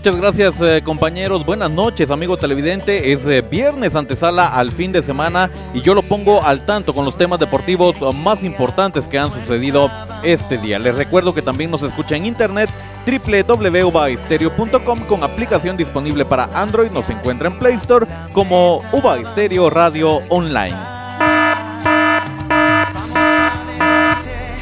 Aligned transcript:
Muchas 0.00 0.16
gracias 0.16 0.62
eh, 0.62 0.80
compañeros, 0.82 1.44
buenas 1.44 1.70
noches 1.70 2.10
amigo 2.10 2.38
televidente, 2.38 3.12
es 3.12 3.26
eh, 3.26 3.42
viernes 3.42 3.94
antesala 3.94 4.48
al 4.48 4.70
fin 4.70 4.92
de 4.92 5.02
semana 5.02 5.50
y 5.74 5.82
yo 5.82 5.92
lo 5.92 6.00
pongo 6.00 6.42
al 6.42 6.64
tanto 6.64 6.94
con 6.94 7.04
los 7.04 7.18
temas 7.18 7.38
deportivos 7.38 7.96
más 8.14 8.42
importantes 8.42 9.06
que 9.06 9.18
han 9.18 9.30
sucedido 9.30 9.90
este 10.22 10.56
día. 10.56 10.78
Les 10.78 10.94
recuerdo 10.94 11.34
que 11.34 11.42
también 11.42 11.70
nos 11.70 11.82
escucha 11.82 12.16
en 12.16 12.24
internet 12.24 12.70
www.ubaistereo.com 13.04 15.00
con 15.00 15.22
aplicación 15.22 15.76
disponible 15.76 16.24
para 16.24 16.44
Android, 16.54 16.90
nos 16.92 17.10
encuentra 17.10 17.48
en 17.48 17.58
Play 17.58 17.74
Store 17.74 18.06
como 18.32 18.80
Uba 18.92 19.18
Radio 19.68 20.22
Online. 20.30 20.78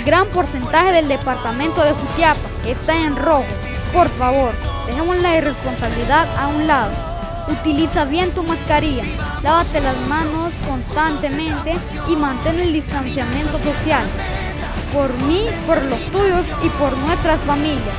Gran 0.05 0.27
porcentaje 0.35 0.91
del 0.91 1.07
departamento 1.07 1.85
de 1.85 1.93
Jutiapa 1.93 2.41
está 2.67 3.07
en 3.07 3.15
rojo. 3.15 3.45
Por 3.93 4.09
favor, 4.09 4.53
Dejemos 4.89 5.19
la 5.19 5.37
irresponsabilidad 5.37 6.27
a 6.39 6.49
un 6.49 6.67
lado. 6.67 6.91
Utiliza 7.49 8.07
bien 8.07 8.31
tu 8.31 8.43
mascarilla, 8.43 9.03
lávate 9.43 9.83
las 9.83 9.99
manos 10.09 10.51
constantemente 10.67 11.77
y 12.09 12.17
mantén 12.17 12.59
el 12.59 12.73
distanciamiento 12.73 13.59
social. 13.59 14.07
Por 14.95 15.13
mí, 15.27 15.45
por 15.67 15.83
los 15.83 16.01
tuyos 16.11 16.47
y 16.63 16.71
por 16.71 16.97
nuestras 16.97 17.39
familias. 17.43 17.95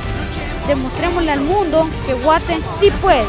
Demostrémosle 0.66 1.30
al 1.30 1.40
mundo 1.42 1.88
que 2.06 2.14
Guate 2.14 2.58
sí 2.80 2.90
puede. 3.00 3.24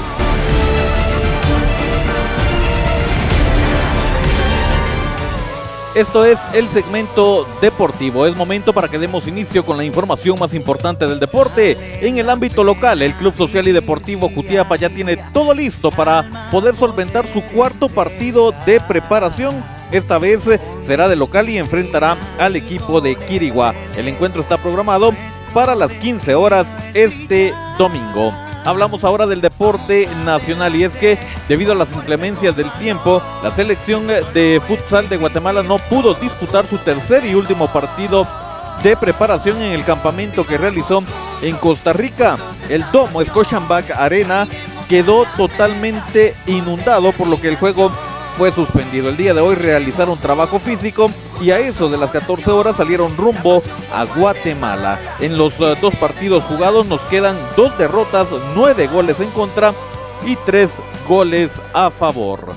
Esto 5.94 6.24
es 6.24 6.40
el 6.54 6.70
segmento 6.70 7.46
deportivo. 7.60 8.26
Es 8.26 8.34
momento 8.34 8.72
para 8.72 8.88
que 8.88 8.98
demos 8.98 9.28
inicio 9.28 9.66
con 9.66 9.76
la 9.76 9.84
información 9.84 10.38
más 10.40 10.54
importante 10.54 11.06
del 11.06 11.20
deporte. 11.20 11.78
En 12.00 12.18
el 12.18 12.30
ámbito 12.30 12.64
local, 12.64 13.02
el 13.02 13.14
Club 13.14 13.36
Social 13.36 13.68
y 13.68 13.74
Deportivo 13.74 14.30
Jutiapa 14.30 14.78
ya 14.78 14.90
tiene 14.90 15.18
todo 15.34 15.54
listo 15.54 15.92
para 15.92 16.48
poder 16.50 16.78
solventar 16.78 17.28
su 17.28 17.42
cuarto 17.42 17.90
partido 17.90 18.54
de 18.66 18.80
preparación. 18.80 19.62
Esta 19.92 20.18
vez 20.18 20.44
será 20.88 21.10
de 21.10 21.18
local 21.18 21.50
y 21.50 21.58
enfrentará 21.58 22.16
al 22.40 22.56
equipo 22.56 23.02
de 23.02 23.16
Quirigua. 23.16 23.74
El 23.98 24.08
encuentro 24.08 24.42
está 24.42 24.58
programado 24.58 25.14
para 25.54 25.76
las 25.76 25.92
15 25.92 26.36
horas 26.36 26.68
este 26.94 27.54
domingo. 27.78 28.32
Hablamos 28.64 29.04
ahora 29.04 29.26
del 29.26 29.42
deporte 29.42 30.08
nacional 30.24 30.76
y 30.76 30.84
es 30.84 30.96
que 30.96 31.18
debido 31.48 31.72
a 31.72 31.76
las 31.76 31.92
inclemencias 31.94 32.56
del 32.56 32.72
tiempo, 32.74 33.22
la 33.42 33.50
selección 33.50 34.06
de 34.08 34.62
futsal 34.66 35.10
de 35.10 35.18
Guatemala 35.18 35.64
no 35.64 35.80
pudo 35.80 36.14
disputar 36.14 36.68
su 36.68 36.78
tercer 36.78 37.26
y 37.26 37.34
último 37.34 37.68
partido 37.74 38.28
de 38.84 38.96
preparación 38.96 39.62
en 39.62 39.74
el 39.74 39.84
campamento 39.84 40.46
que 40.46 40.60
realizó 40.60 41.04
en 41.42 41.56
Costa 41.58 41.92
Rica. 41.92 42.38
El 42.70 42.86
domo 42.92 43.24
Scotiabank 43.26 43.92
Arena 43.92 44.48
quedó 44.88 45.26
totalmente 45.38 46.36
inundado 46.46 47.12
por 47.14 47.28
lo 47.28 47.42
que 47.42 47.48
el 47.48 47.56
juego 47.56 47.92
fue 48.42 48.52
suspendido. 48.52 49.08
El 49.08 49.18
día 49.18 49.36
de 49.36 49.42
hoy 49.42 49.54
realizaron 49.54 50.18
trabajo 50.18 50.58
físico 50.58 51.12
y 51.40 51.52
a 51.52 51.60
eso 51.60 51.90
de 51.90 51.98
las 52.00 52.10
14 52.10 52.50
horas 52.50 52.76
salieron 52.76 53.16
rumbo 53.16 53.62
a 53.94 54.04
Guatemala. 54.06 55.00
En 55.20 55.38
los 55.38 55.54
eh, 55.60 55.76
dos 55.80 55.96
partidos 55.98 56.44
jugados 56.46 56.88
nos 56.88 57.02
quedan 57.02 57.38
dos 57.56 57.78
derrotas, 57.78 58.30
nueve 58.56 58.88
goles 58.88 59.20
en 59.20 59.30
contra 59.30 59.76
y 60.26 60.36
tres 60.38 60.72
goles 61.08 61.52
a 61.72 61.92
favor. 61.92 62.56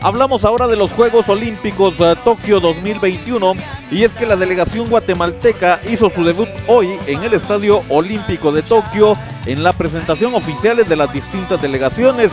Hablamos 0.00 0.44
ahora 0.44 0.68
de 0.68 0.76
los 0.76 0.92
Juegos 0.92 1.28
Olímpicos 1.28 1.98
uh, 1.98 2.14
Tokio 2.22 2.60
2021 2.60 3.54
y 3.90 4.04
es 4.04 4.14
que 4.14 4.26
la 4.26 4.36
delegación 4.36 4.88
guatemalteca 4.88 5.80
hizo 5.90 6.10
su 6.10 6.22
debut 6.22 6.48
hoy 6.68 6.90
en 7.08 7.24
el 7.24 7.32
Estadio 7.32 7.82
Olímpico 7.88 8.52
de 8.52 8.62
Tokio 8.62 9.16
en 9.46 9.64
la 9.64 9.72
presentación 9.72 10.32
oficial 10.34 10.76
de 10.86 10.94
las 10.96 11.12
distintas 11.12 11.60
delegaciones. 11.60 12.30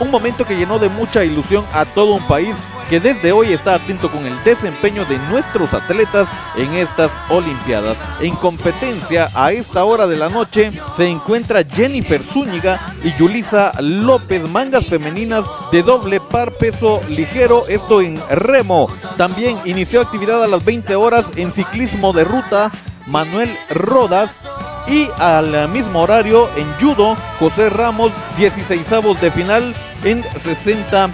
Un 0.00 0.10
momento 0.10 0.44
que 0.44 0.56
llenó 0.56 0.78
de 0.78 0.88
mucha 0.88 1.24
ilusión 1.24 1.64
a 1.72 1.84
todo 1.84 2.14
un 2.14 2.26
país 2.28 2.56
que 2.88 3.00
desde 3.00 3.32
hoy 3.32 3.52
está 3.52 3.74
atento 3.74 4.10
con 4.10 4.26
el 4.26 4.42
desempeño 4.44 5.04
de 5.04 5.18
nuestros 5.18 5.74
atletas 5.74 6.28
en 6.56 6.72
estas 6.74 7.10
Olimpiadas. 7.28 7.96
En 8.20 8.34
competencia 8.36 9.28
a 9.34 9.52
esta 9.52 9.84
hora 9.84 10.06
de 10.06 10.16
la 10.16 10.28
noche 10.28 10.70
se 10.96 11.06
encuentra 11.06 11.64
Jennifer 11.64 12.22
Zúñiga 12.22 12.80
y 13.04 13.12
Yulisa 13.14 13.72
López, 13.80 14.48
mangas 14.48 14.86
femeninas 14.86 15.44
de 15.70 15.82
doble 15.82 16.20
par 16.20 16.52
peso 16.52 17.00
ligero, 17.10 17.64
esto 17.68 18.00
en 18.00 18.18
remo. 18.30 18.88
También 19.16 19.58
inició 19.64 20.00
actividad 20.00 20.42
a 20.42 20.48
las 20.48 20.64
20 20.64 20.94
horas 20.96 21.26
en 21.36 21.52
ciclismo 21.52 22.12
de 22.12 22.24
ruta 22.24 22.70
Manuel 23.06 23.54
Rodas 23.70 24.46
y 24.86 25.08
al 25.18 25.68
mismo 25.68 26.00
horario 26.00 26.48
en 26.56 26.72
judo 26.80 27.16
José 27.38 27.68
Ramos 27.68 28.12
16 28.38 28.86
de 29.20 29.30
final 29.30 29.74
en 30.04 30.24
60 30.38 31.10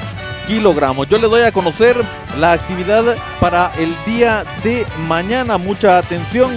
kilogramos. 0.47 1.09
Yo 1.09 1.19
le 1.19 1.29
doy 1.29 1.43
a 1.43 1.53
conocer 1.53 1.97
la 2.39 2.53
actividad 2.53 3.17
para 3.41 3.73
el 3.79 3.97
día 4.05 4.45
de 4.63 4.87
mañana. 5.07 5.59
Mucha 5.59 5.99
atención. 5.99 6.53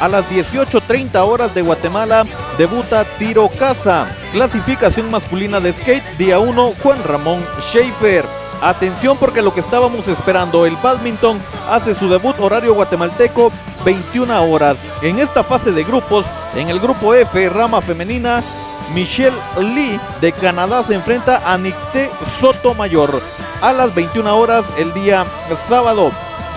A 0.00 0.08
las 0.08 0.28
18.30 0.30 1.16
horas 1.26 1.54
de 1.54 1.62
Guatemala 1.62 2.24
debuta 2.56 3.04
Tiro 3.18 3.48
Casa. 3.58 4.06
Clasificación 4.32 5.10
masculina 5.10 5.60
de 5.60 5.72
skate, 5.72 6.04
día 6.16 6.38
1, 6.38 6.72
Juan 6.82 7.02
Ramón 7.04 7.44
Schaefer. 7.60 8.24
Atención 8.60 9.16
porque 9.18 9.42
lo 9.42 9.54
que 9.54 9.60
estábamos 9.60 10.08
esperando, 10.08 10.66
el 10.66 10.76
badminton 10.76 11.40
hace 11.70 11.94
su 11.94 12.08
debut 12.08 12.38
horario 12.40 12.74
guatemalteco 12.74 13.52
21 13.84 14.42
horas. 14.44 14.78
En 15.00 15.20
esta 15.20 15.44
fase 15.44 15.70
de 15.70 15.84
grupos, 15.84 16.26
en 16.56 16.68
el 16.68 16.80
grupo 16.80 17.14
F, 17.14 17.48
rama 17.48 17.80
femenina, 17.80 18.42
Michelle 18.94 19.36
Lee 19.58 20.00
de 20.20 20.32
Canadá 20.32 20.82
se 20.84 20.94
enfrenta 20.94 21.42
a 21.44 21.58
Nicté 21.58 22.10
Sotomayor 22.40 23.20
a 23.60 23.72
las 23.72 23.94
21 23.94 24.36
horas 24.36 24.64
el 24.78 24.92
día 24.94 25.26
sábado. 25.68 26.12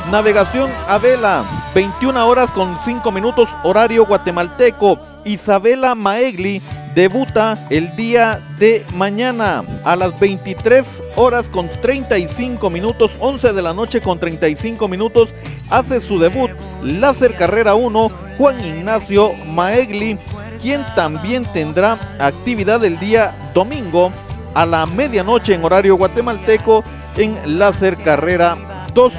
Navegación 0.10 0.72
a 0.88 0.98
vela, 0.98 1.44
21 1.76 2.28
horas 2.28 2.50
con 2.52 2.78
5 2.84 3.12
minutos 3.12 3.50
horario 3.64 4.06
guatemalteco. 4.06 4.98
Isabela 5.24 5.94
Maegli 5.94 6.62
debuta 6.96 7.58
el 7.70 7.96
día 7.96 8.42
de 8.58 8.84
mañana 8.96 9.64
a 9.84 9.96
las 9.96 10.20
23 10.20 11.04
horas 11.16 11.48
con 11.50 11.70
35 11.70 12.70
minutos, 12.70 13.16
11 13.20 13.54
de 13.54 13.62
la 13.62 13.74
noche 13.74 14.02
con 14.02 14.20
35 14.20 14.88
minutos, 14.88 15.34
hace 15.70 16.00
su 16.00 16.20
debut 16.20 16.52
Láser 16.84 17.36
Carrera 17.36 17.76
1, 17.76 18.12
Juan 18.38 18.66
Ignacio 18.66 19.32
Maegli 19.46 20.18
quien 20.62 20.86
también 20.96 21.44
tendrá 21.46 21.98
actividad 22.20 22.84
el 22.86 23.00
día 23.00 23.36
domingo 23.54 24.12
a 24.54 24.66
la 24.66 24.86
medianoche 24.86 25.56
en 25.56 25.64
horario 25.64 25.96
guatemalteco 25.96 26.84
en 27.18 27.58
Láser 27.58 27.98
Carrera 27.98 28.86
2. 28.94 29.14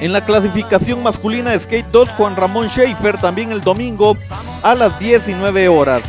En 0.00 0.12
la 0.12 0.24
clasificación 0.24 1.02
masculina 1.02 1.58
Skate 1.58 1.86
2, 1.90 2.10
Juan 2.10 2.36
Ramón 2.36 2.68
Schaefer 2.68 3.18
también 3.18 3.52
el 3.52 3.62
domingo 3.62 4.16
a 4.62 4.74
las 4.74 4.98
19 4.98 5.68
horas. 5.68 6.02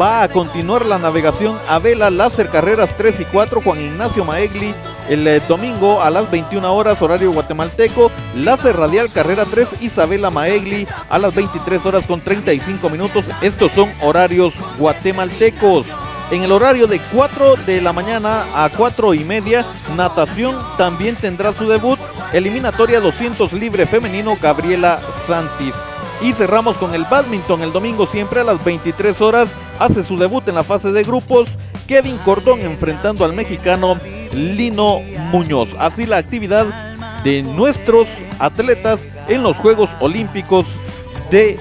Va 0.00 0.24
a 0.24 0.28
continuar 0.28 0.84
la 0.84 0.98
navegación 0.98 1.56
a 1.68 1.78
vela 1.78 2.10
Láser 2.10 2.48
Carreras 2.48 2.90
3 2.96 3.20
y 3.20 3.24
4, 3.26 3.60
Juan 3.60 3.80
Ignacio 3.80 4.24
Maegli 4.24 4.74
el 5.08 5.26
eh, 5.26 5.40
domingo 5.48 6.00
a 6.00 6.10
las 6.10 6.30
21 6.30 6.74
horas 6.74 7.02
horario 7.02 7.32
guatemalteco, 7.32 8.10
Láser 8.34 8.76
Radial 8.76 9.10
Carrera 9.12 9.44
3 9.44 9.82
Isabela 9.82 10.30
Maegli 10.30 10.86
a 11.08 11.18
las 11.18 11.34
23 11.34 11.84
horas 11.86 12.06
con 12.06 12.20
35 12.20 12.88
minutos. 12.90 13.26
Estos 13.40 13.72
son 13.72 13.92
horarios 14.00 14.54
guatemaltecos. 14.78 15.86
En 16.30 16.42
el 16.42 16.52
horario 16.52 16.86
de 16.86 17.00
4 17.12 17.56
de 17.66 17.80
la 17.82 17.92
mañana 17.92 18.44
a 18.54 18.70
4 18.70 19.14
y 19.14 19.24
media, 19.24 19.64
natación 19.94 20.56
también 20.78 21.16
tendrá 21.16 21.52
su 21.52 21.68
debut. 21.68 21.98
Eliminatoria 22.32 23.00
200 23.00 23.52
libre 23.52 23.86
femenino 23.86 24.36
Gabriela 24.40 25.00
Santis. 25.26 25.74
Y 26.22 26.32
cerramos 26.32 26.78
con 26.78 26.94
el 26.94 27.04
badminton 27.04 27.62
el 27.62 27.72
domingo 27.72 28.06
siempre 28.06 28.40
a 28.40 28.44
las 28.44 28.64
23 28.64 29.20
horas. 29.20 29.50
Hace 29.78 30.02
su 30.02 30.16
debut 30.16 30.48
en 30.48 30.54
la 30.54 30.64
fase 30.64 30.92
de 30.92 31.02
grupos 31.02 31.50
Kevin 31.86 32.16
Cordón 32.18 32.60
enfrentando 32.60 33.24
al 33.24 33.34
mexicano 33.34 33.96
Lino 34.34 35.00
Muñoz. 35.30 35.70
Así 35.78 36.06
la 36.06 36.18
actividad 36.18 36.66
de 37.22 37.42
nuestros 37.42 38.08
atletas 38.38 39.00
en 39.28 39.42
los 39.42 39.56
Juegos 39.56 39.90
Olímpicos 40.00 40.66
de 41.30 41.58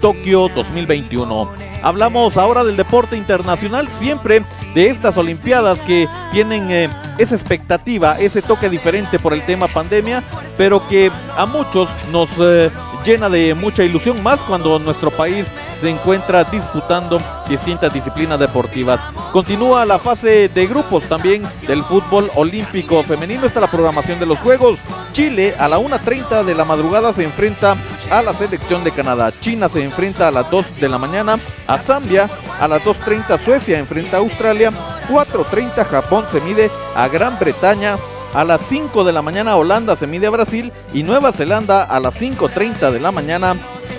Tokio 0.00 0.48
2021. 0.48 1.50
Hablamos 1.82 2.36
ahora 2.36 2.64
del 2.64 2.76
deporte 2.76 3.16
internacional, 3.16 3.88
siempre 3.88 4.40
de 4.74 4.88
estas 4.88 5.16
Olimpiadas 5.16 5.80
que 5.82 6.08
tienen 6.32 6.70
eh, 6.70 6.88
esa 7.18 7.34
expectativa, 7.34 8.18
ese 8.18 8.42
toque 8.42 8.68
diferente 8.68 9.18
por 9.18 9.32
el 9.32 9.42
tema 9.42 9.68
pandemia, 9.68 10.24
pero 10.56 10.86
que 10.88 11.12
a 11.36 11.46
muchos 11.46 11.88
nos 12.10 12.28
eh, 12.40 12.70
llena 13.04 13.28
de 13.28 13.54
mucha 13.54 13.84
ilusión 13.84 14.22
más 14.22 14.40
cuando 14.40 14.78
nuestro 14.78 15.10
país 15.10 15.46
se 15.80 15.88
encuentra 15.88 16.44
disputando 16.44 17.20
distintas 17.48 17.92
disciplinas 17.92 18.40
deportivas. 18.40 19.00
Continúa 19.36 19.84
la 19.84 19.98
fase 19.98 20.48
de 20.48 20.66
grupos 20.66 21.02
también 21.02 21.42
del 21.66 21.84
fútbol 21.84 22.30
olímpico 22.36 23.02
femenino. 23.02 23.44
Está 23.44 23.60
la 23.60 23.70
programación 23.70 24.18
de 24.18 24.24
los 24.24 24.38
Juegos. 24.38 24.78
Chile 25.12 25.54
a 25.58 25.68
la 25.68 25.78
1.30 25.78 26.42
de 26.42 26.54
la 26.54 26.64
madrugada 26.64 27.12
se 27.12 27.24
enfrenta 27.24 27.76
a 28.10 28.22
la 28.22 28.32
selección 28.32 28.82
de 28.82 28.92
Canadá. 28.92 29.30
China 29.38 29.68
se 29.68 29.84
enfrenta 29.84 30.28
a 30.28 30.30
las 30.30 30.50
2 30.50 30.80
de 30.80 30.88
la 30.88 30.96
mañana 30.96 31.38
a 31.66 31.76
Zambia. 31.76 32.30
A 32.58 32.66
las 32.66 32.82
2.30 32.82 33.44
Suecia 33.44 33.78
enfrenta 33.78 34.16
a 34.16 34.20
Australia. 34.20 34.72
4.30 35.10 35.84
Japón 35.84 36.24
se 36.32 36.40
mide 36.40 36.70
a 36.94 37.06
Gran 37.08 37.38
Bretaña. 37.38 37.98
A 38.32 38.42
las 38.42 38.62
5 38.62 39.04
de 39.04 39.12
la 39.12 39.20
mañana 39.20 39.56
Holanda 39.56 39.96
se 39.96 40.06
mide 40.06 40.28
a 40.28 40.30
Brasil 40.30 40.72
y 40.94 41.02
Nueva 41.02 41.32
Zelanda 41.32 41.84
a 41.84 42.00
las 42.00 42.18
5.30 42.18 42.90
de 42.90 43.00
la 43.00 43.12
mañana 43.12 43.54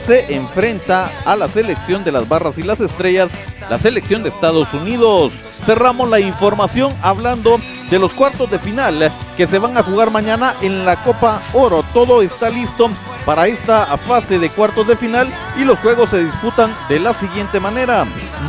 se 0.08 0.34
enfrenta 0.34 1.12
a 1.26 1.36
la 1.36 1.50
selección 1.50 2.06
de 2.06 2.14
las 2.14 2.30
barras 2.30 2.58
y 2.58 2.64
las 2.64 2.80
estrellas, 2.80 3.30
la 3.70 3.78
selección 3.78 4.24
de 4.24 4.30
Estados 4.30 4.74
Unidos. 4.74 5.34
Cerramos 5.66 6.10
la 6.10 6.22
información 6.22 6.94
hablando 7.02 7.60
de 7.92 8.00
los 8.00 8.14
cuartos 8.14 8.50
de 8.50 8.58
final 8.58 9.12
que 9.36 9.48
se 9.48 9.60
van 9.60 9.78
a 9.78 9.84
jugar 9.84 10.10
mañana 10.10 10.56
en 10.62 10.86
la 10.86 11.04
Copa 11.04 11.42
Oro. 11.52 11.84
Todo 11.94 12.22
está 12.22 12.50
listo 12.50 12.90
para 13.26 13.48
esta 13.48 13.86
fase 13.98 14.40
de 14.40 14.50
cuartos 14.50 14.88
de 14.88 14.96
final 14.96 15.28
y 15.58 15.66
los 15.66 15.78
juegos 15.80 16.12
se 16.12 16.24
disputan 16.24 16.74
de 16.88 17.02
la 17.02 17.14
siguiente 17.14 17.60
manera. 17.60 18.06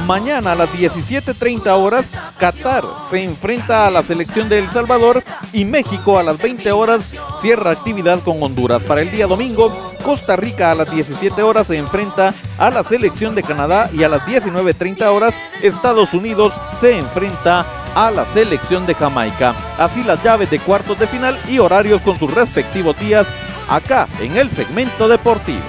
Mañana 0.06 0.52
a 0.52 0.54
las 0.54 0.70
17.30 0.70 1.66
horas, 1.72 2.12
Qatar 2.38 2.84
se 3.10 3.24
enfrenta 3.24 3.88
a 3.88 3.90
la 3.90 4.04
selección 4.04 4.48
de 4.48 4.60
El 4.60 4.70
Salvador 4.70 5.24
y 5.52 5.64
México 5.64 6.20
a 6.20 6.22
las 6.22 6.38
20 6.38 6.70
horas 6.70 7.12
cierra 7.40 7.72
actividad 7.72 8.20
con 8.20 8.40
Honduras. 8.40 8.84
Para 8.84 9.00
el 9.00 9.10
día 9.10 9.26
domingo, 9.26 9.87
Costa 10.02 10.36
Rica 10.36 10.70
a 10.70 10.74
las 10.74 10.90
17 10.90 11.42
horas 11.42 11.66
se 11.66 11.76
enfrenta 11.76 12.34
a 12.58 12.70
la 12.70 12.82
selección 12.82 13.34
de 13.34 13.42
Canadá 13.42 13.90
y 13.92 14.02
a 14.02 14.08
las 14.08 14.22
19.30 14.22 15.02
horas 15.06 15.34
Estados 15.62 16.12
Unidos 16.14 16.52
se 16.80 16.98
enfrenta 16.98 17.64
a 17.94 18.10
la 18.10 18.24
selección 18.26 18.86
de 18.86 18.94
Jamaica. 18.94 19.54
Así 19.76 20.04
las 20.04 20.22
llaves 20.22 20.50
de 20.50 20.60
cuartos 20.60 20.98
de 20.98 21.06
final 21.06 21.38
y 21.48 21.58
horarios 21.58 22.00
con 22.02 22.18
sus 22.18 22.32
respectivos 22.32 22.98
días 22.98 23.26
acá 23.68 24.08
en 24.20 24.36
el 24.36 24.48
segmento 24.50 25.08
deportivo. 25.08 25.62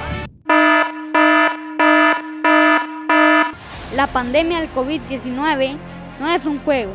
La 3.95 4.07
pandemia 4.07 4.61
del 4.61 4.69
COVID-19 4.73 5.75
no 6.19 6.29
es 6.29 6.45
un 6.45 6.59
juego. 6.59 6.93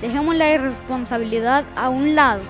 Dejemos 0.00 0.34
la 0.34 0.52
irresponsabilidad 0.52 1.64
a 1.76 1.88
un 1.88 2.14
lado. 2.14 2.42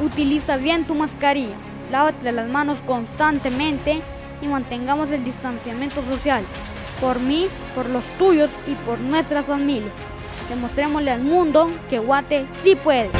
Utiliza 0.00 0.56
bien 0.56 0.86
tu 0.86 0.94
mascarilla. 0.94 1.56
Lávate 1.92 2.32
las 2.32 2.48
manos 2.48 2.78
constantemente 2.86 4.00
y 4.40 4.46
mantengamos 4.48 5.10
el 5.10 5.24
distanciamiento 5.24 6.02
social. 6.10 6.42
Por 7.02 7.20
mí, 7.20 7.48
por 7.74 7.86
los 7.90 8.02
tuyos 8.18 8.48
y 8.66 8.74
por 8.86 8.98
nuestra 8.98 9.42
familia. 9.42 9.92
Demostrémosle 10.48 11.10
al 11.10 11.22
mundo 11.22 11.66
que 11.90 11.98
Guate 11.98 12.46
sí 12.64 12.76
puede. 12.76 13.10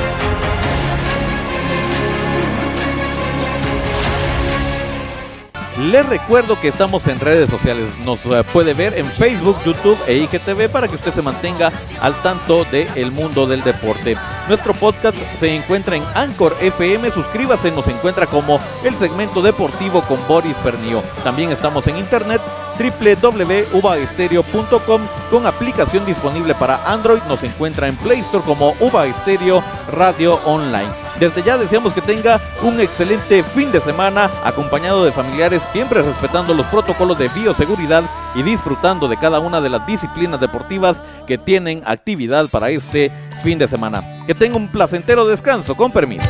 Les 5.78 6.06
recuerdo 6.06 6.60
que 6.60 6.69
estamos 6.69 7.08
en 7.08 7.19
redes 7.19 7.48
sociales. 7.48 7.88
Nos 8.04 8.26
eh, 8.26 8.44
puede 8.52 8.74
ver 8.74 8.92
en 8.98 9.06
Facebook, 9.06 9.56
YouTube 9.64 9.96
e 10.06 10.19
IGTV 10.19 10.69
para 10.70 10.86
que 10.86 10.96
usted 10.96 11.12
se 11.12 11.22
mantenga 11.22 11.72
al 12.00 12.20
tanto 12.22 12.66
del 12.66 13.10
mundo 13.12 13.46
del 13.46 13.62
deporte. 13.62 14.19
Nuestro 14.48 14.74
podcast 14.74 15.16
se 15.40 15.54
encuentra 15.54 15.96
en 15.96 16.04
Anchor 16.14 16.54
FM. 16.60 17.10
Suscríbase, 17.10 17.70
nos 17.70 17.88
encuentra 17.88 18.26
como 18.26 18.60
el 18.84 18.94
segmento 18.96 19.40
deportivo 19.40 20.02
con 20.02 20.19
Boris 20.28 20.58
Pernio. 20.58 21.02
También 21.24 21.50
estamos 21.50 21.86
en 21.86 21.96
internet 21.96 22.42
www.uvaestereo.com 22.78 25.00
con 25.30 25.46
aplicación 25.46 26.04
disponible 26.04 26.54
para 26.54 26.84
Android. 26.84 27.22
Nos 27.28 27.42
encuentra 27.44 27.88
en 27.88 27.96
Play 27.96 28.20
Store 28.20 28.44
como 28.44 28.74
Uva 28.78 29.06
Estéreo 29.06 29.64
Radio 29.90 30.34
Online. 30.44 31.01
Desde 31.18 31.42
ya 31.42 31.58
deseamos 31.58 31.92
que 31.92 32.00
tenga 32.00 32.40
un 32.62 32.80
excelente 32.80 33.42
fin 33.42 33.70
de 33.70 33.80
semana 33.80 34.30
acompañado 34.44 35.04
de 35.04 35.12
familiares, 35.12 35.62
siempre 35.72 36.02
respetando 36.02 36.54
los 36.54 36.66
protocolos 36.66 37.18
de 37.18 37.28
bioseguridad 37.28 38.04
y 38.34 38.42
disfrutando 38.42 39.08
de 39.08 39.16
cada 39.16 39.40
una 39.40 39.60
de 39.60 39.68
las 39.68 39.86
disciplinas 39.86 40.40
deportivas 40.40 41.02
que 41.26 41.38
tienen 41.38 41.82
actividad 41.84 42.48
para 42.48 42.70
este 42.70 43.10
fin 43.42 43.58
de 43.58 43.68
semana. 43.68 44.02
Que 44.26 44.34
tenga 44.34 44.56
un 44.56 44.68
placentero 44.68 45.26
descanso, 45.26 45.76
con 45.76 45.92
permiso. 45.92 46.28